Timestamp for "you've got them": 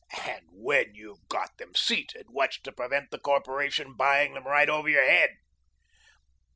0.95-1.75